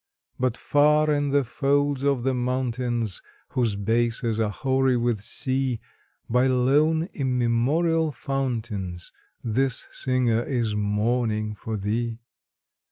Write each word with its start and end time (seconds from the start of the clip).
But 0.39 0.57
far 0.57 1.13
in 1.13 1.29
the 1.29 1.43
folds 1.43 2.01
of 2.01 2.23
the 2.23 2.33
mountains 2.33 3.21
Whose 3.49 3.75
bases 3.75 4.39
are 4.39 4.49
hoary 4.49 4.97
with 4.97 5.19
sea, 5.19 5.79
By 6.27 6.47
lone 6.47 7.07
immemorial 7.13 8.11
fountains 8.11 9.11
This 9.43 9.87
singer 9.91 10.41
is 10.41 10.73
mourning 10.73 11.53
for 11.53 11.77
thee. 11.77 12.17